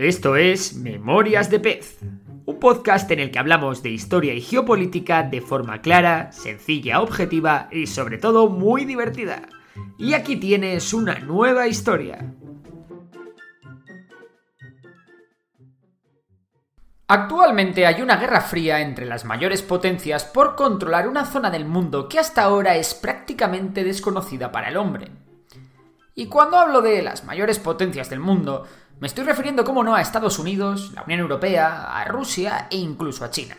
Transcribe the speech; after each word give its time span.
Esto 0.00 0.36
es 0.36 0.76
Memorias 0.76 1.50
de 1.50 1.60
Pez, 1.60 1.98
un 2.46 2.58
podcast 2.58 3.10
en 3.10 3.20
el 3.20 3.30
que 3.30 3.38
hablamos 3.38 3.82
de 3.82 3.90
historia 3.90 4.32
y 4.32 4.40
geopolítica 4.40 5.24
de 5.24 5.42
forma 5.42 5.82
clara, 5.82 6.32
sencilla, 6.32 7.02
objetiva 7.02 7.68
y 7.70 7.86
sobre 7.86 8.16
todo 8.16 8.48
muy 8.48 8.86
divertida. 8.86 9.42
Y 9.98 10.14
aquí 10.14 10.36
tienes 10.36 10.94
una 10.94 11.18
nueva 11.18 11.68
historia. 11.68 12.32
Actualmente 17.06 17.84
hay 17.84 18.00
una 18.00 18.16
guerra 18.16 18.40
fría 18.40 18.80
entre 18.80 19.04
las 19.04 19.26
mayores 19.26 19.60
potencias 19.60 20.24
por 20.24 20.56
controlar 20.56 21.08
una 21.08 21.26
zona 21.26 21.50
del 21.50 21.66
mundo 21.66 22.08
que 22.08 22.18
hasta 22.18 22.44
ahora 22.44 22.74
es 22.76 22.94
prácticamente 22.94 23.84
desconocida 23.84 24.50
para 24.50 24.70
el 24.70 24.78
hombre. 24.78 25.10
Y 26.14 26.26
cuando 26.26 26.56
hablo 26.56 26.80
de 26.80 27.02
las 27.02 27.24
mayores 27.24 27.58
potencias 27.58 28.08
del 28.08 28.20
mundo, 28.20 28.66
me 29.00 29.06
estoy 29.06 29.24
refiriendo, 29.24 29.64
como 29.64 29.82
no, 29.82 29.94
a 29.94 30.02
Estados 30.02 30.38
Unidos, 30.38 30.92
la 30.94 31.02
Unión 31.04 31.20
Europea, 31.20 31.98
a 31.98 32.04
Rusia 32.04 32.68
e 32.70 32.76
incluso 32.76 33.24
a 33.24 33.30
China. 33.30 33.56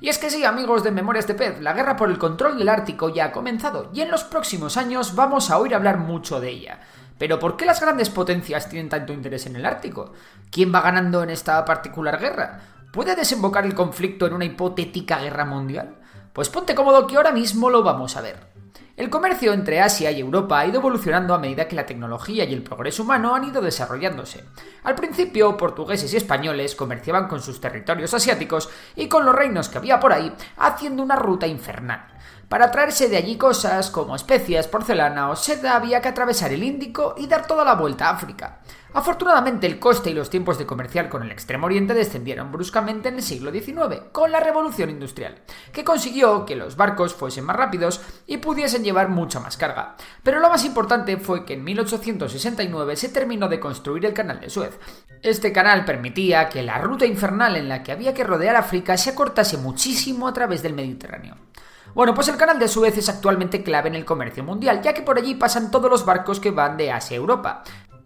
Y 0.00 0.08
es 0.08 0.18
que 0.18 0.30
sí, 0.30 0.44
amigos 0.44 0.84
de 0.84 0.92
Memorias 0.92 1.26
de 1.26 1.34
Pez, 1.34 1.60
la 1.60 1.72
guerra 1.72 1.96
por 1.96 2.10
el 2.10 2.18
control 2.18 2.56
del 2.56 2.68
Ártico 2.68 3.08
ya 3.08 3.26
ha 3.26 3.32
comenzado 3.32 3.90
y 3.92 4.02
en 4.02 4.10
los 4.12 4.22
próximos 4.22 4.76
años 4.76 5.16
vamos 5.16 5.50
a 5.50 5.58
oír 5.58 5.74
hablar 5.74 5.98
mucho 5.98 6.40
de 6.40 6.50
ella. 6.50 6.78
Pero 7.18 7.40
¿por 7.40 7.56
qué 7.56 7.64
las 7.64 7.80
grandes 7.80 8.08
potencias 8.08 8.68
tienen 8.68 8.88
tanto 8.88 9.12
interés 9.12 9.46
en 9.46 9.56
el 9.56 9.66
Ártico? 9.66 10.12
¿Quién 10.52 10.72
va 10.72 10.80
ganando 10.80 11.24
en 11.24 11.30
esta 11.30 11.64
particular 11.64 12.20
guerra? 12.20 12.60
¿Puede 12.92 13.16
desembocar 13.16 13.66
el 13.66 13.74
conflicto 13.74 14.28
en 14.28 14.34
una 14.34 14.44
hipotética 14.44 15.18
guerra 15.18 15.44
mundial? 15.44 15.96
Pues 16.32 16.50
ponte 16.50 16.76
cómodo 16.76 17.08
que 17.08 17.16
ahora 17.16 17.32
mismo 17.32 17.68
lo 17.68 17.82
vamos 17.82 18.16
a 18.16 18.20
ver. 18.20 18.53
El 18.96 19.10
comercio 19.10 19.52
entre 19.52 19.80
Asia 19.80 20.12
y 20.12 20.20
Europa 20.20 20.60
ha 20.60 20.66
ido 20.66 20.78
evolucionando 20.78 21.34
a 21.34 21.38
medida 21.38 21.66
que 21.66 21.74
la 21.74 21.84
tecnología 21.84 22.44
y 22.44 22.54
el 22.54 22.62
progreso 22.62 23.02
humano 23.02 23.34
han 23.34 23.42
ido 23.42 23.60
desarrollándose. 23.60 24.44
Al 24.84 24.94
principio, 24.94 25.56
portugueses 25.56 26.14
y 26.14 26.16
españoles 26.16 26.76
comerciaban 26.76 27.26
con 27.26 27.42
sus 27.42 27.60
territorios 27.60 28.14
asiáticos 28.14 28.70
y 28.94 29.08
con 29.08 29.24
los 29.24 29.34
reinos 29.34 29.68
que 29.68 29.78
había 29.78 29.98
por 29.98 30.12
ahí, 30.12 30.32
haciendo 30.58 31.02
una 31.02 31.16
ruta 31.16 31.48
infernal. 31.48 32.06
Para 32.48 32.70
traerse 32.70 33.08
de 33.08 33.16
allí 33.16 33.36
cosas 33.36 33.90
como 33.90 34.14
especias, 34.14 34.68
porcelana 34.68 35.28
o 35.28 35.34
seda 35.34 35.74
había 35.74 36.00
que 36.00 36.08
atravesar 36.08 36.52
el 36.52 36.62
Índico 36.62 37.16
y 37.18 37.26
dar 37.26 37.48
toda 37.48 37.64
la 37.64 37.74
vuelta 37.74 38.06
a 38.06 38.12
África. 38.12 38.60
Afortunadamente 38.96 39.66
el 39.66 39.80
coste 39.80 40.10
y 40.10 40.14
los 40.14 40.30
tiempos 40.30 40.56
de 40.56 40.66
comercial 40.66 41.08
con 41.08 41.24
el 41.24 41.32
Extremo 41.32 41.66
Oriente 41.66 41.94
descendieron 41.94 42.52
bruscamente 42.52 43.08
en 43.08 43.16
el 43.16 43.22
siglo 43.22 43.50
XIX, 43.50 44.02
con 44.12 44.30
la 44.30 44.38
Revolución 44.38 44.88
Industrial, 44.88 45.34
que 45.72 45.82
consiguió 45.82 46.46
que 46.46 46.54
los 46.54 46.76
barcos 46.76 47.12
fuesen 47.12 47.44
más 47.44 47.56
rápidos 47.56 48.00
y 48.28 48.36
pudiesen 48.36 48.84
llevar 48.84 49.08
mucha 49.08 49.40
más 49.40 49.56
carga. 49.56 49.96
Pero 50.22 50.38
lo 50.38 50.48
más 50.48 50.64
importante 50.64 51.16
fue 51.16 51.44
que 51.44 51.54
en 51.54 51.64
1869 51.64 52.94
se 52.94 53.08
terminó 53.08 53.48
de 53.48 53.58
construir 53.58 54.06
el 54.06 54.14
Canal 54.14 54.40
de 54.40 54.48
Suez. 54.48 54.78
Este 55.22 55.52
canal 55.52 55.84
permitía 55.84 56.48
que 56.48 56.62
la 56.62 56.78
ruta 56.78 57.04
infernal 57.04 57.56
en 57.56 57.68
la 57.68 57.82
que 57.82 57.90
había 57.90 58.14
que 58.14 58.22
rodear 58.22 58.54
África 58.54 58.96
se 58.96 59.10
acortase 59.10 59.56
muchísimo 59.56 60.28
a 60.28 60.32
través 60.32 60.62
del 60.62 60.74
Mediterráneo. 60.74 61.34
Bueno, 61.94 62.12
pues 62.12 62.26
el 62.26 62.36
canal 62.36 62.58
de 62.58 62.66
Suez 62.66 62.98
es 62.98 63.08
actualmente 63.08 63.62
clave 63.62 63.88
en 63.88 63.94
el 63.94 64.04
comercio 64.04 64.42
mundial, 64.42 64.82
ya 64.82 64.92
que 64.92 65.02
por 65.02 65.16
allí 65.16 65.36
pasan 65.36 65.70
todos 65.70 65.88
los 65.88 66.04
barcos 66.04 66.40
que 66.40 66.50
van 66.50 66.76
de 66.76 66.90
Asia 66.90 67.14
a 67.14 67.20
Europa. 67.20 67.62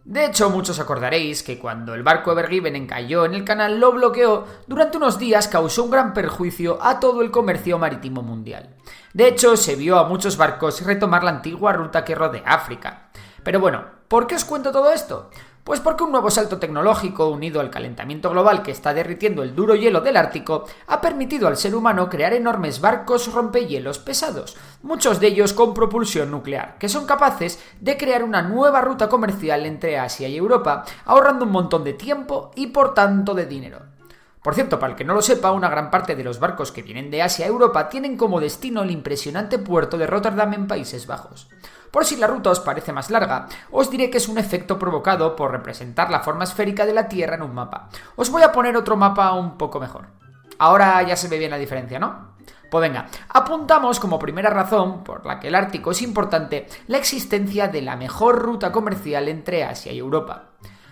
De 0.08 0.24
hecho, 0.24 0.48
muchos 0.48 0.80
acordaréis 0.80 1.42
que 1.42 1.58
cuando 1.58 1.92
el 1.92 2.02
barco 2.02 2.32
Evergiven 2.32 2.76
encalló 2.76 3.26
en 3.26 3.34
el 3.34 3.44
canal 3.44 3.78
lo 3.78 3.92
bloqueó, 3.92 4.46
durante 4.66 4.96
unos 4.96 5.18
días 5.18 5.48
causó 5.48 5.84
un 5.84 5.90
gran 5.90 6.14
perjuicio 6.14 6.82
a 6.82 6.98
todo 6.98 7.20
el 7.20 7.30
comercio 7.30 7.78
marítimo 7.78 8.22
mundial. 8.22 8.74
De 9.12 9.28
hecho, 9.28 9.54
se 9.58 9.76
vio 9.76 9.98
a 9.98 10.08
muchos 10.08 10.38
barcos 10.38 10.80
retomar 10.80 11.24
la 11.24 11.32
antigua 11.32 11.74
ruta 11.74 12.06
que 12.06 12.14
rodea 12.14 12.42
África. 12.46 13.10
Pero 13.42 13.60
bueno, 13.60 13.84
¿por 14.08 14.26
qué 14.26 14.36
os 14.36 14.46
cuento 14.46 14.72
todo 14.72 14.90
esto? 14.92 15.28
Pues 15.68 15.80
porque 15.80 16.02
un 16.02 16.12
nuevo 16.12 16.30
salto 16.30 16.58
tecnológico 16.58 17.28
unido 17.28 17.60
al 17.60 17.68
calentamiento 17.68 18.30
global 18.30 18.62
que 18.62 18.70
está 18.70 18.94
derritiendo 18.94 19.42
el 19.42 19.54
duro 19.54 19.74
hielo 19.74 20.00
del 20.00 20.16
Ártico 20.16 20.64
ha 20.86 21.02
permitido 21.02 21.46
al 21.46 21.58
ser 21.58 21.74
humano 21.74 22.08
crear 22.08 22.32
enormes 22.32 22.80
barcos 22.80 23.30
rompehielos 23.30 23.98
pesados, 23.98 24.56
muchos 24.82 25.20
de 25.20 25.26
ellos 25.26 25.52
con 25.52 25.74
propulsión 25.74 26.30
nuclear, 26.30 26.78
que 26.78 26.88
son 26.88 27.04
capaces 27.04 27.62
de 27.82 27.98
crear 27.98 28.24
una 28.24 28.40
nueva 28.40 28.80
ruta 28.80 29.10
comercial 29.10 29.66
entre 29.66 29.98
Asia 29.98 30.26
y 30.26 30.38
Europa, 30.38 30.86
ahorrando 31.04 31.44
un 31.44 31.52
montón 31.52 31.84
de 31.84 31.92
tiempo 31.92 32.50
y 32.54 32.68
por 32.68 32.94
tanto 32.94 33.34
de 33.34 33.44
dinero. 33.44 33.87
Por 34.48 34.54
cierto, 34.54 34.78
para 34.78 34.92
el 34.92 34.96
que 34.96 35.04
no 35.04 35.12
lo 35.12 35.20
sepa, 35.20 35.52
una 35.52 35.68
gran 35.68 35.90
parte 35.90 36.16
de 36.16 36.24
los 36.24 36.40
barcos 36.40 36.72
que 36.72 36.80
vienen 36.80 37.10
de 37.10 37.20
Asia 37.20 37.44
a 37.44 37.48
Europa 37.48 37.90
tienen 37.90 38.16
como 38.16 38.40
destino 38.40 38.80
el 38.80 38.90
impresionante 38.90 39.58
puerto 39.58 39.98
de 39.98 40.06
Rotterdam 40.06 40.54
en 40.54 40.66
Países 40.66 41.06
Bajos. 41.06 41.50
Por 41.90 42.06
si 42.06 42.16
la 42.16 42.28
ruta 42.28 42.48
os 42.48 42.60
parece 42.60 42.90
más 42.90 43.10
larga, 43.10 43.46
os 43.70 43.90
diré 43.90 44.08
que 44.08 44.16
es 44.16 44.26
un 44.26 44.38
efecto 44.38 44.78
provocado 44.78 45.36
por 45.36 45.50
representar 45.50 46.10
la 46.10 46.20
forma 46.20 46.44
esférica 46.44 46.86
de 46.86 46.94
la 46.94 47.08
Tierra 47.08 47.34
en 47.34 47.42
un 47.42 47.54
mapa. 47.54 47.90
Os 48.16 48.30
voy 48.30 48.40
a 48.40 48.50
poner 48.50 48.74
otro 48.74 48.96
mapa 48.96 49.34
un 49.34 49.58
poco 49.58 49.80
mejor. 49.80 50.06
Ahora 50.58 51.02
ya 51.02 51.14
se 51.14 51.28
ve 51.28 51.38
bien 51.38 51.50
la 51.50 51.58
diferencia, 51.58 51.98
¿no? 51.98 52.28
Pues 52.70 52.80
venga, 52.80 53.08
apuntamos 53.28 54.00
como 54.00 54.18
primera 54.18 54.48
razón 54.48 55.04
por 55.04 55.26
la 55.26 55.40
que 55.40 55.48
el 55.48 55.56
Ártico 55.56 55.90
es 55.90 56.00
importante 56.00 56.66
la 56.86 56.96
existencia 56.96 57.68
de 57.68 57.82
la 57.82 57.96
mejor 57.96 58.38
ruta 58.38 58.72
comercial 58.72 59.28
entre 59.28 59.64
Asia 59.64 59.92
y 59.92 59.98
Europa. 59.98 60.47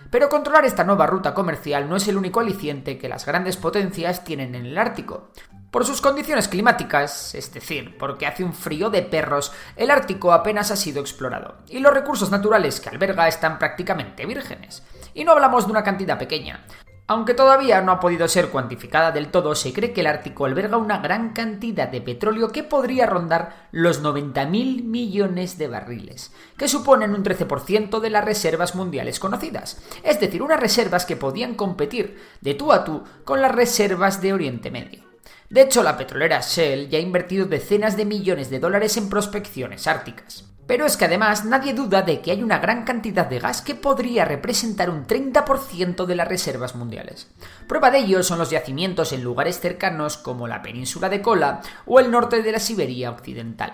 Pero 0.09 0.29
controlar 0.29 0.65
esta 0.65 0.83
nueva 0.83 1.05
ruta 1.05 1.33
comercial 1.33 1.89
no 1.89 1.95
es 1.95 2.07
el 2.07 2.17
único 2.17 2.39
aliciente 2.39 2.97
que 2.97 3.09
las 3.09 3.25
grandes 3.25 3.57
potencias 3.57 4.23
tienen 4.23 4.55
en 4.55 4.65
el 4.65 4.77
Ártico. 4.77 5.31
Por 5.71 5.85
sus 5.85 5.99
condiciones 6.01 6.47
climáticas, 6.47 7.35
es 7.35 7.53
decir, 7.53 7.97
porque 7.97 8.25
hace 8.25 8.43
un 8.43 8.53
frío 8.53 8.89
de 8.89 9.01
perros, 9.01 9.51
el 9.75 9.91
Ártico 9.91 10.31
apenas 10.31 10.71
ha 10.71 10.77
sido 10.77 11.01
explorado, 11.01 11.57
y 11.67 11.79
los 11.79 11.93
recursos 11.93 12.31
naturales 12.31 12.79
que 12.79 12.89
alberga 12.89 13.27
están 13.27 13.59
prácticamente 13.59 14.25
vírgenes. 14.25 14.83
Y 15.13 15.25
no 15.25 15.33
hablamos 15.33 15.65
de 15.65 15.71
una 15.71 15.83
cantidad 15.83 16.17
pequeña. 16.17 16.63
Aunque 17.09 17.33
todavía 17.33 17.79
no 17.79 17.93
ha 17.93 18.01
podido 18.01 18.27
ser 18.27 18.49
cuantificada 18.49 19.13
del 19.13 19.29
todo, 19.29 19.55
se 19.55 19.71
cree 19.71 19.93
que 19.93 20.01
el 20.01 20.07
Ártico 20.07 20.43
alberga 20.43 20.75
una 20.75 20.97
gran 20.97 21.31
cantidad 21.31 21.87
de 21.87 22.01
petróleo 22.01 22.51
que 22.51 22.63
podría 22.63 23.05
rondar 23.05 23.69
los 23.71 24.03
90.000 24.03 24.83
millones 24.83 25.57
de 25.57 25.69
barriles, 25.69 26.33
que 26.57 26.67
suponen 26.67 27.13
un 27.13 27.23
13% 27.23 28.01
de 28.01 28.09
las 28.09 28.25
reservas 28.25 28.75
mundiales 28.75 29.21
conocidas, 29.21 29.81
es 30.03 30.19
decir, 30.19 30.41
unas 30.41 30.59
reservas 30.59 31.05
que 31.05 31.15
podían 31.15 31.55
competir 31.55 32.21
de 32.41 32.55
tú 32.55 32.73
a 32.73 32.83
tú 32.83 33.05
con 33.23 33.41
las 33.41 33.55
reservas 33.55 34.21
de 34.21 34.33
Oriente 34.33 34.69
Medio. 34.69 35.05
De 35.49 35.61
hecho, 35.61 35.83
la 35.83 35.97
petrolera 35.97 36.41
Shell 36.41 36.89
ya 36.89 36.97
ha 36.97 37.01
invertido 37.01 37.45
decenas 37.45 37.95
de 37.95 38.03
millones 38.03 38.49
de 38.49 38.59
dólares 38.59 38.97
en 38.97 39.09
prospecciones 39.09 39.87
árticas. 39.87 40.56
Pero 40.67 40.85
es 40.85 40.97
que 40.97 41.05
además 41.05 41.45
nadie 41.45 41.73
duda 41.73 42.01
de 42.01 42.19
que 42.19 42.31
hay 42.31 42.43
una 42.43 42.59
gran 42.59 42.83
cantidad 42.83 43.25
de 43.25 43.39
gas 43.39 43.61
que 43.61 43.73
podría 43.73 44.25
representar 44.25 44.89
un 44.89 45.07
30% 45.07 46.05
de 46.05 46.15
las 46.15 46.27
reservas 46.27 46.75
mundiales. 46.75 47.27
Prueba 47.67 47.89
de 47.89 47.99
ello 47.99 48.21
son 48.21 48.37
los 48.37 48.49
yacimientos 48.49 49.13
en 49.13 49.23
lugares 49.23 49.61
cercanos 49.61 50.17
como 50.17 50.47
la 50.47 50.61
península 50.61 51.07
de 51.07 51.21
Kola 51.21 51.61
o 51.85 52.01
el 52.01 52.11
norte 52.11 52.43
de 52.43 52.51
la 52.51 52.59
Siberia 52.59 53.11
occidental. 53.11 53.73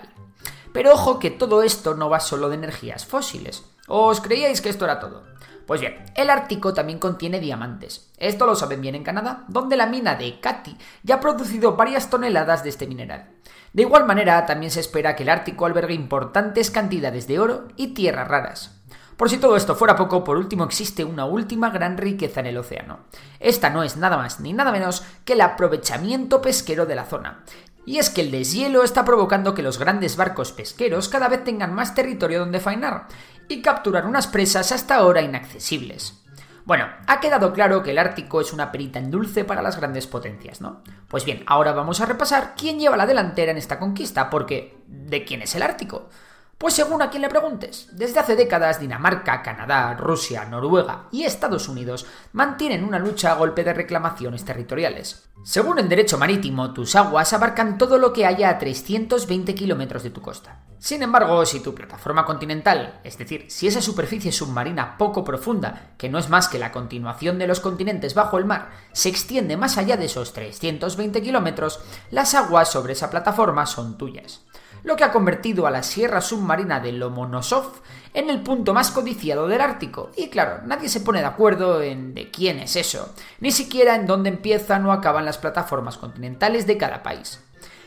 Pero 0.74 0.92
ojo 0.92 1.20
que 1.20 1.30
todo 1.30 1.62
esto 1.62 1.94
no 1.94 2.10
va 2.10 2.18
solo 2.18 2.48
de 2.48 2.56
energías 2.56 3.06
fósiles. 3.06 3.62
¿Os 3.86 4.20
creíais 4.20 4.60
que 4.60 4.70
esto 4.70 4.84
era 4.84 4.98
todo? 4.98 5.22
Pues 5.68 5.80
bien, 5.80 6.04
el 6.16 6.30
Ártico 6.30 6.74
también 6.74 6.98
contiene 6.98 7.38
diamantes. 7.38 8.10
Esto 8.18 8.44
lo 8.44 8.56
saben 8.56 8.80
bien 8.80 8.96
en 8.96 9.04
Canadá, 9.04 9.44
donde 9.46 9.76
la 9.76 9.86
mina 9.86 10.16
de 10.16 10.40
Cati 10.40 10.76
ya 11.04 11.14
ha 11.14 11.20
producido 11.20 11.76
varias 11.76 12.10
toneladas 12.10 12.64
de 12.64 12.70
este 12.70 12.88
mineral. 12.88 13.30
De 13.72 13.82
igual 13.82 14.04
manera, 14.04 14.46
también 14.46 14.72
se 14.72 14.80
espera 14.80 15.14
que 15.14 15.22
el 15.22 15.28
Ártico 15.28 15.64
albergue 15.64 15.94
importantes 15.94 16.72
cantidades 16.72 17.28
de 17.28 17.38
oro 17.38 17.68
y 17.76 17.94
tierras 17.94 18.26
raras. 18.26 18.72
Por 19.16 19.30
si 19.30 19.38
todo 19.38 19.56
esto 19.56 19.76
fuera 19.76 19.94
poco, 19.94 20.24
por 20.24 20.36
último 20.36 20.64
existe 20.64 21.04
una 21.04 21.24
última 21.24 21.70
gran 21.70 21.96
riqueza 21.98 22.40
en 22.40 22.46
el 22.46 22.58
océano. 22.58 23.04
Esta 23.38 23.70
no 23.70 23.84
es 23.84 23.96
nada 23.96 24.16
más 24.16 24.40
ni 24.40 24.52
nada 24.52 24.72
menos 24.72 25.04
que 25.24 25.34
el 25.34 25.40
aprovechamiento 25.40 26.42
pesquero 26.42 26.84
de 26.84 26.96
la 26.96 27.04
zona. 27.04 27.44
Y 27.86 27.98
es 27.98 28.10
que 28.10 28.22
el 28.22 28.30
deshielo 28.30 28.82
está 28.82 29.04
provocando 29.04 29.54
que 29.54 29.62
los 29.62 29.78
grandes 29.78 30.16
barcos 30.16 30.52
pesqueros 30.52 31.08
cada 31.08 31.28
vez 31.28 31.44
tengan 31.44 31.74
más 31.74 31.94
territorio 31.94 32.40
donde 32.40 32.60
faenar 32.60 33.08
y 33.48 33.60
capturar 33.62 34.06
unas 34.06 34.26
presas 34.26 34.72
hasta 34.72 34.96
ahora 34.96 35.22
inaccesibles. 35.22 36.24
Bueno, 36.64 36.86
ha 37.06 37.20
quedado 37.20 37.52
claro 37.52 37.82
que 37.82 37.90
el 37.90 37.98
Ártico 37.98 38.40
es 38.40 38.54
una 38.54 38.72
perita 38.72 38.98
en 38.98 39.10
dulce 39.10 39.44
para 39.44 39.60
las 39.60 39.76
grandes 39.76 40.06
potencias, 40.06 40.62
¿no? 40.62 40.82
Pues 41.08 41.26
bien, 41.26 41.44
ahora 41.46 41.72
vamos 41.72 42.00
a 42.00 42.06
repasar 42.06 42.54
quién 42.56 42.78
lleva 42.78 42.96
la 42.96 43.06
delantera 43.06 43.52
en 43.52 43.58
esta 43.58 43.78
conquista, 43.78 44.30
porque 44.30 44.78
¿de 44.86 45.24
quién 45.24 45.42
es 45.42 45.54
el 45.54 45.62
Ártico? 45.62 46.08
Pues 46.58 46.74
según 46.74 47.02
a 47.02 47.10
quien 47.10 47.22
le 47.22 47.28
preguntes, 47.28 47.88
desde 47.92 48.20
hace 48.20 48.36
décadas 48.36 48.78
Dinamarca, 48.78 49.42
Canadá, 49.42 49.94
Rusia, 49.94 50.44
Noruega 50.44 51.08
y 51.10 51.24
Estados 51.24 51.68
Unidos 51.68 52.06
mantienen 52.32 52.84
una 52.84 52.98
lucha 52.98 53.32
a 53.32 53.34
golpe 53.34 53.64
de 53.64 53.74
reclamaciones 53.74 54.44
territoriales. 54.44 55.28
Según 55.42 55.78
el 55.78 55.88
derecho 55.88 56.16
marítimo, 56.16 56.72
tus 56.72 56.94
aguas 56.94 57.32
abarcan 57.32 57.76
todo 57.76 57.98
lo 57.98 58.12
que 58.12 58.24
haya 58.24 58.50
a 58.50 58.58
320 58.58 59.54
kilómetros 59.54 60.04
de 60.04 60.10
tu 60.10 60.22
costa. 60.22 60.64
Sin 60.78 61.02
embargo, 61.02 61.44
si 61.44 61.60
tu 61.60 61.74
plataforma 61.74 62.24
continental, 62.24 63.00
es 63.02 63.18
decir, 63.18 63.46
si 63.48 63.66
esa 63.66 63.82
superficie 63.82 64.30
submarina 64.30 64.96
poco 64.96 65.24
profunda, 65.24 65.94
que 65.98 66.08
no 66.08 66.18
es 66.18 66.28
más 66.28 66.48
que 66.48 66.58
la 66.58 66.72
continuación 66.72 67.38
de 67.38 67.46
los 67.46 67.60
continentes 67.60 68.14
bajo 68.14 68.38
el 68.38 68.44
mar, 68.44 68.70
se 68.92 69.08
extiende 69.08 69.56
más 69.56 69.76
allá 69.76 69.96
de 69.96 70.04
esos 70.04 70.32
320 70.32 71.20
kilómetros, 71.20 71.80
las 72.10 72.34
aguas 72.34 72.70
sobre 72.70 72.92
esa 72.92 73.10
plataforma 73.10 73.66
son 73.66 73.98
tuyas 73.98 74.43
lo 74.84 74.96
que 74.96 75.04
ha 75.04 75.10
convertido 75.10 75.66
a 75.66 75.70
la 75.70 75.82
sierra 75.82 76.20
submarina 76.20 76.78
de 76.78 76.92
Lomonosov 76.92 77.72
en 78.12 78.30
el 78.30 78.42
punto 78.42 78.72
más 78.72 78.90
codiciado 78.90 79.48
del 79.48 79.60
Ártico. 79.60 80.10
Y 80.16 80.28
claro, 80.28 80.60
nadie 80.64 80.88
se 80.88 81.00
pone 81.00 81.20
de 81.20 81.26
acuerdo 81.26 81.82
en 81.82 82.14
de 82.14 82.30
quién 82.30 82.60
es 82.60 82.76
eso, 82.76 83.12
ni 83.40 83.50
siquiera 83.50 83.96
en 83.96 84.06
dónde 84.06 84.28
empiezan 84.28 84.86
o 84.86 84.92
acaban 84.92 85.24
las 85.24 85.38
plataformas 85.38 85.98
continentales 85.98 86.66
de 86.66 86.76
cada 86.76 87.02
país. 87.02 87.40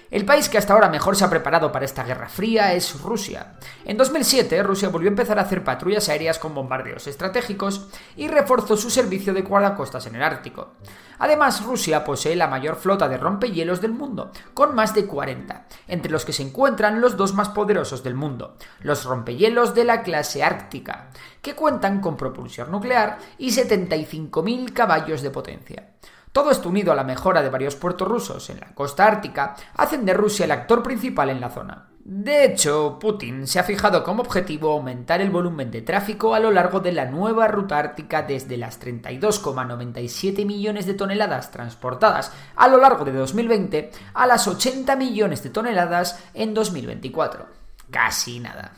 El 0.10 0.24
país 0.24 0.48
que 0.48 0.58
hasta 0.58 0.74
ahora 0.74 0.88
mejor 0.88 1.18
se 1.18 1.26
ha 1.26 1.30
preparado 1.30 1.70
para 1.70 1.84
esta 1.84 2.04
guerra 2.04 2.30
fría 2.30 2.74
es 2.74 3.02
Rusia. 3.02 3.58
En 3.84 3.98
2007, 3.98 4.64
Rusia 4.64 4.88
volvió 4.88 5.10
a 5.10 5.12
empezar 5.12 5.38
a 5.38 5.42
hacer 5.42 5.66
patrullas 5.66 6.08
aéreas 6.08 6.40
con 6.40 6.56
bombardeos 6.56 7.08
estratégicos 7.08 7.90
y 8.16 8.30
reforzó 8.30 8.78
su 8.78 8.90
servicio 8.90 9.34
de 9.34 9.42
guardacostas 9.42 10.06
en 10.08 10.16
el 10.16 10.24
Ártico. 10.24 10.76
Además, 11.20 11.66
Rusia 11.66 12.06
posee 12.06 12.38
la 12.38 12.48
mayor 12.48 12.78
flota 12.78 13.10
de 13.10 13.18
rompehielos 13.18 13.82
del 13.82 13.92
mundo, 13.92 14.32
con 14.54 14.76
más 14.76 14.94
de 14.94 15.06
40, 15.06 15.68
entre 15.90 16.12
los 16.12 16.24
que 16.24 16.34
se 16.34 16.44
encuentran 16.44 17.02
los 17.02 17.18
dos 17.18 17.34
más 17.34 17.50
poderosos 17.50 18.02
del 18.02 18.14
mundo, 18.14 18.56
los 18.80 19.04
rompehielos 19.04 19.76
de 19.76 19.84
la 19.84 20.04
clase 20.04 20.42
ártica, 20.42 21.10
que 21.42 21.56
cuentan 21.56 22.00
con 22.00 22.16
propulsión 22.16 22.72
nuclear 22.72 23.18
y 23.38 23.50
75.000 23.50 24.72
caballos 24.72 25.22
de 25.22 25.32
potencia. 25.32 25.90
Todo 26.38 26.52
esto 26.52 26.70
unido 26.70 26.92
a 26.92 26.96
la 26.96 27.04
mejora 27.04 27.42
de 27.42 27.50
varios 27.50 27.76
puertos 27.76 28.08
rusos 28.08 28.52
en 28.52 28.60
la 28.60 28.68
costa 28.76 29.08
ártica 29.08 29.56
hacen 29.74 30.06
de 30.06 30.14
Rusia 30.14 30.46
el 30.46 30.52
actor 30.52 30.84
principal 30.84 31.32
en 31.32 31.42
la 31.42 31.50
zona. 31.50 31.88
De 32.06 32.46
hecho, 32.46 33.00
Putin 33.00 33.48
se 33.48 33.58
ha 33.58 33.64
fijado 33.64 34.04
como 34.04 34.22
objetivo 34.22 34.72
aumentar 34.72 35.20
el 35.20 35.32
volumen 35.32 35.72
de 35.72 35.82
tráfico 35.82 36.36
a 36.36 36.40
lo 36.40 36.52
largo 36.52 36.80
de 36.80 36.92
la 36.92 37.06
nueva 37.06 37.48
ruta 37.48 37.80
ártica 37.80 38.22
desde 38.22 38.56
las 38.56 38.80
32,97 38.80 40.46
millones 40.46 40.86
de 40.86 40.94
toneladas 40.94 41.50
transportadas 41.50 42.32
a 42.56 42.68
lo 42.68 42.78
largo 42.78 43.04
de 43.04 43.14
2020 43.14 43.90
a 44.14 44.28
las 44.28 44.48
80 44.48 44.96
millones 44.96 45.42
de 45.42 45.50
toneladas 45.50 46.24
en 46.36 46.54
2024. 46.54 47.48
Casi 47.90 48.40
nada. 48.40 48.74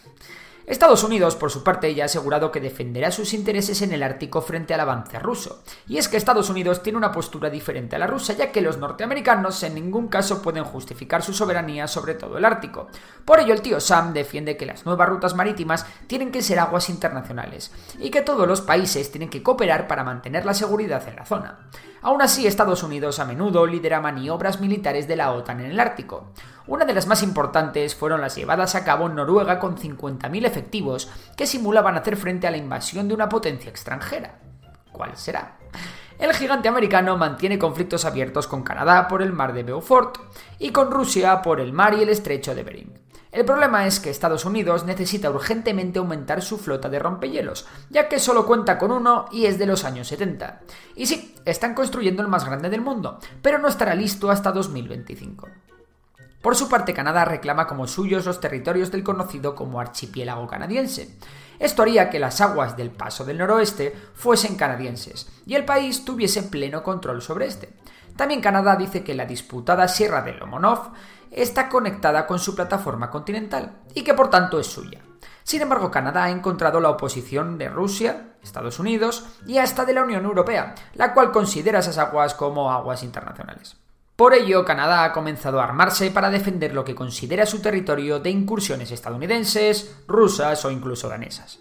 Estados 0.69 1.04
Unidos, 1.04 1.36
por 1.36 1.50
su 1.50 1.63
parte, 1.63 1.95
ya 1.95 2.04
ha 2.04 2.06
asegurado 2.06 2.51
que 2.51 2.62
defenderá 2.62 3.10
sus 3.10 3.33
intereses 3.33 3.81
en 3.81 3.92
el 3.92 4.04
Ártico 4.04 4.39
frente 4.39 4.75
al 4.75 4.81
avance 4.81 5.18
ruso. 5.18 5.63
Y 5.88 5.98
es 5.98 6.07
que 6.07 6.16
Estados 6.16 6.48
Unidos 6.51 6.83
tiene 6.83 7.00
una 7.00 7.12
postura 7.12 7.50
diferente 7.50 7.95
a 7.95 8.00
la 8.00 8.06
rusa, 8.06 8.33
ya 8.33 8.51
que 8.51 8.62
los 8.62 8.77
norteamericanos 8.77 9.63
en 9.63 9.74
ningún 9.74 10.10
caso 10.10 10.44
pueden 10.44 10.63
justificar 10.63 11.24
su 11.24 11.33
soberanía 11.33 11.88
sobre 11.88 12.13
todo 12.13 12.38
el 12.38 12.45
Ártico. 12.45 12.88
Por 13.25 13.39
ello, 13.39 13.56
el 13.56 13.63
tío 13.63 13.80
Sam 13.80 14.13
defiende 14.13 14.57
que 14.57 14.68
las 14.68 14.86
nuevas 14.86 15.10
rutas 15.10 15.33
marítimas 15.33 15.88
tienen 16.06 16.31
que 16.31 16.44
ser 16.44 16.60
aguas 16.60 16.92
internacionales 16.92 17.72
y 17.98 18.12
que 18.12 18.22
todos 18.22 18.48
los 18.48 18.62
países 18.62 19.10
tienen 19.10 19.31
que 19.31 19.42
cooperar 19.42 19.88
para 19.88 20.04
mantener 20.04 20.45
la 20.45 20.54
seguridad 20.54 21.01
en 21.07 21.15
la 21.15 21.25
zona. 21.25 21.57
Aún 22.01 22.22
así, 22.22 22.48
Estados 22.48 22.84
Unidos 22.84 23.19
a 23.19 23.25
menudo 23.25 23.66
lidera 23.66 24.00
maniobras 24.00 24.62
militares 24.62 25.07
de 25.07 25.16
la 25.16 25.31
OTAN 25.31 25.60
en 25.60 25.72
el 25.72 25.80
Ártico. 25.80 26.31
Una 26.68 26.86
de 26.86 26.94
las 26.94 27.07
más 27.07 27.24
importantes 27.24 27.96
fueron 27.96 28.22
las 28.22 28.36
llevadas 28.36 28.75
a 28.75 28.84
cabo 28.84 29.07
en 29.07 29.16
Noruega 29.16 29.60
con 29.60 29.78
50.000 29.78 30.46
efectivos 30.46 31.10
que 31.36 31.48
simulaban 31.48 31.98
hacer 31.98 32.16
frente 32.16 32.48
a 32.48 32.51
la 32.51 32.57
invasión 32.57 33.07
de 33.07 33.13
una 33.13 33.28
potencia 33.28 33.69
extranjera. 33.69 34.40
¿Cuál 34.92 35.18
será? 35.18 35.57
El 36.18 36.34
gigante 36.34 36.68
americano 36.68 37.18
mantiene 37.18 37.57
conflictos 37.57 38.06
abiertos 38.06 38.48
con 38.48 38.63
Canadá 38.63 39.07
por 39.07 39.22
el 39.22 39.31
mar 39.31 39.54
de 39.54 39.63
Beaufort 39.63 40.18
y 40.57 40.72
con 40.72 40.92
Rusia 40.92 41.42
por 41.42 41.60
el 41.60 41.74
mar 41.74 41.94
y 41.94 42.04
el 42.04 42.10
estrecho 42.10 42.54
de 42.54 42.63
Bering. 42.63 43.09
El 43.31 43.46
problema 43.46 43.86
es 43.86 44.00
que 44.00 44.10
Estados 44.10 44.44
Unidos 44.46 44.86
necesita 44.86 45.30
urgentemente 45.30 46.00
aumentar 46.00 46.42
su 46.42 46.58
flota 46.58 46.90
de 46.90 46.98
rompehielos, 46.98 47.68
ya 47.92 48.10
que 48.10 48.20
solo 48.20 48.48
cuenta 48.48 48.80
con 48.80 48.92
uno 48.92 49.26
y 49.31 49.46
es 49.46 49.60
de 49.60 49.68
los 49.68 49.86
años 49.86 50.08
70. 50.08 50.62
Y 50.96 51.06
sí, 51.06 51.36
están 51.46 51.76
construyendo 51.76 52.24
el 52.24 52.28
más 52.28 52.46
grande 52.46 52.72
del 52.72 52.81
mundo, 52.81 53.20
pero 53.44 53.60
no 53.60 53.68
estará 53.68 53.94
listo 53.94 54.31
hasta 54.31 54.52
2025. 54.52 55.48
Por 56.42 56.56
su 56.56 56.70
parte, 56.70 56.94
Canadá 56.94 57.26
reclama 57.26 57.68
como 57.68 57.86
suyos 57.86 58.26
los 58.26 58.40
territorios 58.40 58.92
del 58.92 59.04
conocido 59.04 59.56
como 59.56 59.80
archipiélago 59.80 60.48
canadiense. 60.48 61.16
Esto 61.60 61.84
haría 61.84 62.10
que 62.10 62.20
las 62.20 62.40
aguas 62.42 62.78
del 62.78 62.90
Paso 62.90 63.25
del 63.25 63.38
Noroeste 63.38 63.94
fuesen 64.16 64.56
canadienses 64.56 65.28
y 65.46 65.56
el 65.56 65.66
país 65.66 66.06
tuviese 66.06 66.44
pleno 66.44 66.82
control 66.82 67.22
sobre 67.22 67.46
este. 67.46 67.74
También 68.16 68.42
Canadá 68.42 68.75
dice 68.75 69.04
que 69.04 69.14
la 69.16 69.25
disputada 69.25 69.88
Sierra 69.88 70.22
de 70.22 70.34
Lomonov 70.34 70.92
está 71.31 71.70
conectada 71.70 72.26
con 72.28 72.40
su 72.40 72.56
plataforma 72.56 73.10
continental 73.10 73.80
y 73.94 74.04
que 74.04 74.14
por 74.14 74.30
tanto 74.30 74.60
es 74.60 74.68
suya. 74.68 75.02
Sin 75.44 75.62
embargo, 75.62 75.90
Canadá 75.90 76.26
ha 76.26 76.30
encontrado 76.30 76.80
la 76.80 76.90
oposición 76.90 77.58
de 77.58 77.70
Rusia, 77.70 78.36
Estados 78.44 78.80
Unidos 78.80 79.26
y 79.48 79.58
hasta 79.58 79.86
de 79.86 79.94
la 79.94 80.04
Unión 80.04 80.26
Europea, 80.26 80.76
la 80.94 81.14
cual 81.14 81.31
considera 81.31 81.80
esas 81.80 81.98
aguas 81.98 82.36
como 82.36 82.72
aguas 82.72 83.04
internacionales. 83.04 83.78
Por 84.16 84.34
ello, 84.34 84.66
Canadá 84.66 85.06
ha 85.06 85.14
comenzado 85.14 85.62
a 85.62 85.64
armarse 85.64 86.12
para 86.12 86.30
defender 86.30 86.74
lo 86.74 86.84
que 86.84 86.94
considera 86.94 87.46
su 87.46 87.62
territorio 87.62 88.20
de 88.20 88.30
incursiones 88.30 88.92
estadounidenses, 88.92 89.96
rusas 90.08 90.66
o 90.66 90.72
incluso 90.72 91.08
danesas. 91.08 91.60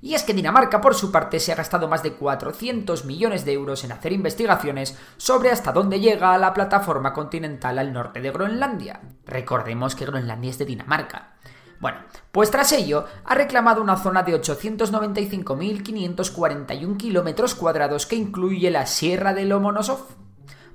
Y 0.00 0.14
es 0.14 0.22
que 0.22 0.32
Dinamarca, 0.32 0.80
por 0.80 0.94
su 0.94 1.10
parte, 1.10 1.40
se 1.40 1.50
ha 1.50 1.56
gastado 1.56 1.88
más 1.88 2.04
de 2.04 2.12
400 2.12 3.04
millones 3.04 3.44
de 3.44 3.52
euros 3.52 3.82
en 3.82 3.90
hacer 3.90 4.12
investigaciones 4.12 4.96
sobre 5.16 5.50
hasta 5.50 5.72
dónde 5.72 5.98
llega 5.98 6.38
la 6.38 6.54
plataforma 6.54 7.12
continental 7.12 7.80
al 7.80 7.92
norte 7.92 8.20
de 8.20 8.30
Groenlandia. 8.30 9.00
Recordemos 9.26 9.96
que 9.96 10.06
Groenlandia 10.06 10.50
es 10.50 10.58
de 10.58 10.66
Dinamarca. 10.66 11.32
Bueno, 11.80 11.98
pues 12.32 12.50
tras 12.50 12.72
ello, 12.72 13.06
ha 13.24 13.34
reclamado 13.34 13.82
una 13.82 13.96
zona 13.96 14.22
de 14.22 14.40
895.541 14.40 16.96
kilómetros 16.96 17.54
cuadrados 17.54 18.06
que 18.06 18.16
incluye 18.16 18.70
la 18.70 18.86
Sierra 18.86 19.34
de 19.34 19.44
Lomonosov. 19.44 20.06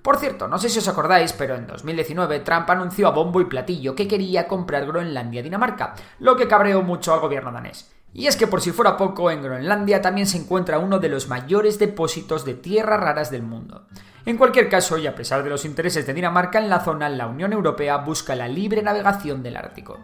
Por 0.02 0.18
cierto, 0.18 0.50
no 0.50 0.58
sé 0.58 0.68
si 0.68 0.80
os 0.80 0.88
acordáis, 0.90 1.32
pero 1.32 1.56
en 1.56 1.68
2019 1.68 2.42
Trump 2.42 2.70
anunció 2.70 3.08
a 3.08 3.12
bombo 3.12 3.40
y 3.40 3.46
platillo 3.46 3.96
que 3.96 4.08
quería 4.08 4.50
comprar 4.50 4.86
Groenlandia 4.86 5.40
a 5.40 5.44
Dinamarca, 5.44 5.94
lo 6.20 6.36
que 6.36 6.48
cabreó 6.48 6.82
mucho 6.82 7.14
al 7.14 7.22
gobierno 7.22 7.54
danés. 7.54 7.93
Y 8.14 8.28
es 8.28 8.38
que 8.38 8.46
por 8.46 8.62
si 8.62 8.72
fuera 8.72 8.96
poco, 8.96 9.32
en 9.32 9.42
Groenlandia 9.42 10.02
también 10.02 10.28
se 10.28 10.38
encuentra 10.38 10.78
uno 10.78 11.00
de 11.00 11.10
los 11.10 11.28
mayores 11.28 11.80
depósitos 11.80 12.46
de 12.46 12.54
tierras 12.54 13.00
raras 13.00 13.32
del 13.32 13.42
mundo. 13.42 13.88
En 14.26 14.38
cualquier 14.38 14.70
caso, 14.70 14.98
y 14.98 15.08
a 15.08 15.16
pesar 15.16 15.44
de 15.44 15.50
los 15.50 15.66
intereses 15.66 16.06
de 16.06 16.14
Dinamarca 16.14 16.60
en 16.60 16.70
la 16.70 16.80
zona, 16.80 17.10
la 17.10 17.28
Unión 17.28 17.52
Europea 17.52 17.98
busca 17.98 18.36
la 18.36 18.48
libre 18.48 18.84
navegación 18.84 19.42
del 19.42 19.58
Ártico. 19.58 20.00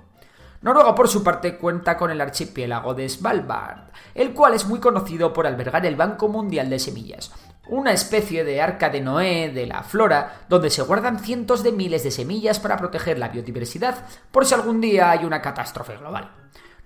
Noruega, 0.62 0.94
por 0.94 1.08
su 1.08 1.24
parte, 1.24 1.58
cuenta 1.58 1.96
con 1.96 2.12
el 2.12 2.20
archipiélago 2.20 2.94
de 2.94 3.08
Svalbard, 3.08 3.92
el 4.14 4.34
cual 4.34 4.56
es 4.56 4.66
muy 4.66 4.80
conocido 4.80 5.32
por 5.32 5.48
albergar 5.48 5.86
el 5.86 5.96
Banco 5.96 6.28
Mundial 6.28 6.70
de 6.70 6.80
Semillas, 6.80 7.32
una 7.70 7.94
especie 7.94 8.44
de 8.44 8.60
arca 8.60 8.90
de 8.90 9.00
Noé 9.00 9.52
de 9.54 9.68
la 9.68 9.84
flora, 9.84 10.42
donde 10.50 10.70
se 10.70 10.82
guardan 10.82 11.20
cientos 11.20 11.64
de 11.64 11.72
miles 11.72 12.04
de 12.04 12.12
semillas 12.12 12.60
para 12.60 12.76
proteger 12.76 13.20
la 13.20 13.30
biodiversidad 13.30 14.04
por 14.32 14.46
si 14.46 14.54
algún 14.54 14.82
día 14.82 15.12
hay 15.12 15.24
una 15.24 15.42
catástrofe 15.42 15.96
global. 15.96 16.39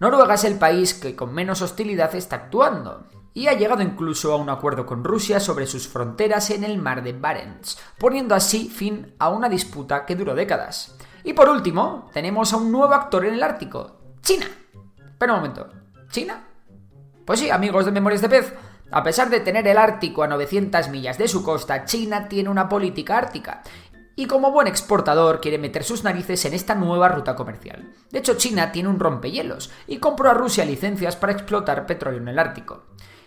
Noruega 0.04 0.34
es 0.34 0.44
el 0.44 0.60
país 0.60 0.94
que 0.94 1.16
con 1.16 1.34
menos 1.34 1.62
hostilidad 1.62 2.14
está 2.14 2.36
actuando, 2.36 3.06
y 3.34 3.48
ha 3.48 3.54
llegado 3.54 3.82
incluso 3.82 4.34
a 4.34 4.36
un 4.36 4.50
acuerdo 4.50 4.86
con 4.86 5.02
Rusia 5.02 5.40
sobre 5.40 5.66
sus 5.66 5.88
fronteras 5.88 6.50
en 6.50 6.66
el 6.66 6.78
mar 6.78 7.04
de 7.04 7.14
Barents, 7.14 7.80
poniendo 8.00 8.36
así 8.36 8.68
fin 8.68 9.16
a 9.18 9.30
una 9.30 9.48
disputa 9.48 10.06
que 10.06 10.18
duró 10.18 10.36
décadas. 10.36 10.98
Y 11.24 11.32
por 11.32 11.48
último, 11.48 12.10
tenemos 12.12 12.52
a 12.52 12.58
un 12.58 12.70
nuevo 12.70 12.94
actor 12.94 13.24
en 13.24 13.36
el 13.36 13.44
Ártico, 13.44 14.02
China. 14.22 14.46
Pero 15.18 15.36
un 15.36 15.40
momento, 15.40 15.70
¿China? 16.10 16.50
Pues 17.24 17.40
sí, 17.40 17.50
amigos 17.50 17.86
de 17.86 17.92
Memorias 17.92 18.22
de 18.22 18.28
Pez, 18.28 18.54
a 18.92 19.04
pesar 19.04 19.30
de 19.30 19.40
tener 19.40 19.66
el 19.66 19.78
Ártico 19.78 20.22
a 20.22 20.28
900 20.28 20.90
millas 20.90 21.18
de 21.18 21.30
su 21.30 21.44
costa, 21.44 21.86
China 21.86 22.28
tiene 22.28 22.50
una 22.50 22.68
política 22.68 23.20
ártica 23.20 23.64
y 24.16 24.28
como 24.28 24.52
buen 24.52 24.68
exportador 24.68 25.42
quiere 25.42 25.58
meter 25.58 25.84
sus 25.84 26.04
narices 26.04 26.46
en 26.46 26.54
esta 26.54 26.76
nueva 26.76 27.10
ruta 27.10 27.36
comercial. 27.36 27.94
De 28.12 28.20
hecho, 28.20 28.36
China 28.36 28.72
tiene 28.72 28.90
un 28.90 29.00
rompehielos 29.00 29.72
y 29.88 29.98
compró 29.98 30.30
a 30.30 30.34
Rusia 30.34 30.66
licencias 30.66 31.16
para 31.16 31.34
explotar 31.34 31.86
petróleo 31.86 32.20
en 32.20 32.28
el 32.28 32.40
Ártico. 32.40 32.84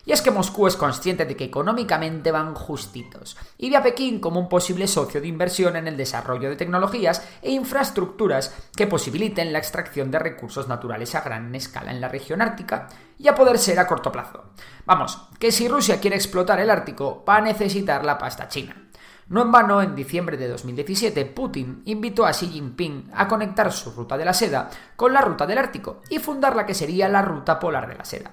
Y 0.06 0.12
es 0.12 0.22
que 0.22 0.30
Moscú 0.30 0.68
es 0.68 0.76
consciente 0.76 1.24
de 1.24 1.36
que 1.36 1.44
económicamente 1.44 2.30
van 2.30 2.54
justitos 2.54 3.36
y 3.58 3.70
ve 3.70 3.76
a 3.76 3.82
Pekín 3.82 4.20
como 4.20 4.38
un 4.38 4.48
posible 4.48 4.86
socio 4.86 5.20
de 5.20 5.26
inversión 5.26 5.74
en 5.74 5.88
el 5.88 5.96
desarrollo 5.96 6.48
de 6.48 6.54
tecnologías 6.54 7.26
e 7.42 7.50
infraestructuras 7.50 8.54
que 8.76 8.86
posibiliten 8.86 9.52
la 9.52 9.58
extracción 9.58 10.12
de 10.12 10.20
recursos 10.20 10.68
naturales 10.68 11.16
a 11.16 11.22
gran 11.22 11.52
escala 11.56 11.90
en 11.90 12.00
la 12.00 12.08
región 12.08 12.40
ártica 12.40 12.88
y 13.18 13.26
a 13.26 13.34
poder 13.34 13.58
ser 13.58 13.80
a 13.80 13.88
corto 13.88 14.12
plazo. 14.12 14.44
Vamos, 14.84 15.26
que 15.40 15.50
si 15.50 15.66
Rusia 15.66 15.98
quiere 15.98 16.14
explotar 16.14 16.60
el 16.60 16.70
Ártico 16.70 17.24
va 17.28 17.38
a 17.38 17.40
necesitar 17.40 18.04
la 18.04 18.16
pasta 18.16 18.46
china. 18.46 18.85
No 19.28 19.42
en 19.42 19.50
vano, 19.50 19.82
en 19.82 19.96
diciembre 19.96 20.36
de 20.36 20.46
2017, 20.46 21.24
Putin 21.26 21.82
invitó 21.86 22.24
a 22.24 22.32
Xi 22.32 22.46
Jinping 22.46 23.10
a 23.12 23.26
conectar 23.26 23.72
su 23.72 23.90
ruta 23.90 24.16
de 24.16 24.24
la 24.24 24.32
seda 24.32 24.70
con 24.94 25.12
la 25.12 25.20
ruta 25.20 25.46
del 25.46 25.58
Ártico 25.58 26.00
y 26.08 26.20
fundar 26.20 26.54
la 26.54 26.64
que 26.64 26.74
sería 26.74 27.08
la 27.08 27.22
ruta 27.22 27.58
polar 27.58 27.88
de 27.88 27.96
la 27.96 28.04
seda. 28.04 28.30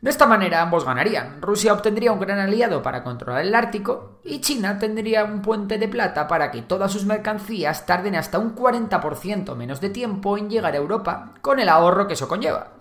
De 0.00 0.10
esta 0.10 0.26
manera 0.26 0.62
ambos 0.62 0.84
ganarían. 0.84 1.42
Rusia 1.42 1.72
obtendría 1.72 2.12
un 2.12 2.20
gran 2.20 2.38
aliado 2.38 2.80
para 2.80 3.02
controlar 3.02 3.44
el 3.44 3.56
Ártico 3.56 4.20
y 4.22 4.40
China 4.40 4.78
tendría 4.78 5.24
un 5.24 5.42
puente 5.42 5.78
de 5.78 5.88
plata 5.88 6.28
para 6.28 6.52
que 6.52 6.62
todas 6.62 6.92
sus 6.92 7.06
mercancías 7.06 7.84
tarden 7.84 8.14
hasta 8.14 8.38
un 8.38 8.54
40% 8.54 9.56
menos 9.56 9.80
de 9.80 9.90
tiempo 9.90 10.38
en 10.38 10.48
llegar 10.48 10.74
a 10.74 10.76
Europa, 10.76 11.34
con 11.40 11.58
el 11.58 11.68
ahorro 11.68 12.06
que 12.06 12.14
eso 12.14 12.28
conlleva. 12.28 12.74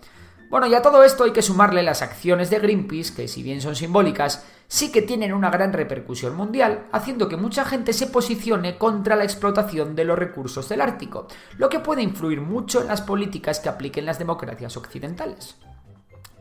Bueno, 0.50 0.68
y 0.68 0.76
a 0.76 0.82
todo 0.82 1.04
esto 1.04 1.24
hay 1.24 1.32
que 1.32 1.42
sumarle 1.42 1.82
las 1.82 2.02
acciones 2.02 2.50
de 2.50 2.60
Greenpeace, 2.60 3.14
que 3.14 3.28
si 3.28 3.42
bien 3.42 3.62
son 3.62 3.76
simbólicas, 3.76 4.46
sí 4.68 4.92
que 4.92 5.02
tienen 5.02 5.34
una 5.34 5.50
gran 5.50 5.74
repercusión 5.74 6.36
mundial, 6.36 6.86
haciendo 6.92 7.28
que 7.28 7.38
mucha 7.38 7.66
gente 7.66 7.94
se 7.94 8.08
posicione 8.08 8.78
contra 8.78 9.16
la 9.16 9.24
explotación 9.24 9.96
de 9.96 10.06
los 10.06 10.20
recursos 10.20 10.70
del 10.70 10.82
Ártico, 10.82 11.28
lo 11.58 11.70
que 11.70 11.80
puede 11.80 12.04
influir 12.04 12.42
mucho 12.42 12.82
en 12.82 12.88
las 12.88 13.02
políticas 13.02 13.60
que 13.60 13.70
apliquen 13.70 14.06
las 14.06 14.20
democracias 14.20 14.78
occidentales. 14.78 15.56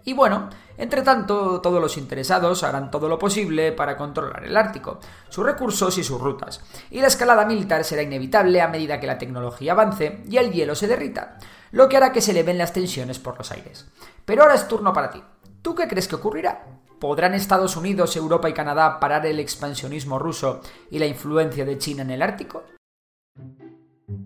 Y 0.04 0.12
bueno, 0.12 0.50
entre 0.76 1.02
tanto, 1.02 1.60
todos 1.60 1.80
los 1.80 1.96
interesados 1.96 2.62
harán 2.62 2.90
todo 2.90 3.08
lo 3.08 3.18
posible 3.18 3.72
para 3.72 3.96
controlar 3.96 4.44
el 4.44 4.56
Ártico, 4.56 5.00
sus 5.28 5.44
recursos 5.44 5.96
y 5.96 6.04
sus 6.04 6.20
rutas. 6.20 6.60
Y 6.90 7.00
la 7.00 7.06
escalada 7.06 7.46
militar 7.46 7.84
será 7.84 8.02
inevitable 8.02 8.60
a 8.60 8.68
medida 8.68 9.00
que 9.00 9.06
la 9.06 9.18
tecnología 9.18 9.72
avance 9.72 10.22
y 10.28 10.36
el 10.36 10.52
hielo 10.52 10.74
se 10.74 10.88
derrita, 10.88 11.38
lo 11.70 11.88
que 11.88 11.96
hará 11.96 12.12
que 12.12 12.20
se 12.20 12.32
eleven 12.32 12.58
las 12.58 12.72
tensiones 12.72 13.18
por 13.18 13.38
los 13.38 13.50
aires. 13.50 13.86
Pero 14.24 14.42
ahora 14.42 14.54
es 14.54 14.68
turno 14.68 14.92
para 14.92 15.10
ti. 15.10 15.22
¿Tú 15.62 15.74
qué 15.74 15.88
crees 15.88 16.06
que 16.06 16.16
ocurrirá? 16.16 16.66
¿Podrán 17.00 17.34
Estados 17.34 17.76
Unidos, 17.76 18.16
Europa 18.16 18.48
y 18.48 18.54
Canadá 18.54 19.00
parar 19.00 19.24
el 19.26 19.40
expansionismo 19.40 20.18
ruso 20.18 20.60
y 20.90 20.98
la 20.98 21.06
influencia 21.06 21.64
de 21.64 21.78
China 21.78 22.02
en 22.02 22.10
el 22.10 22.22
Ártico? 22.22 22.64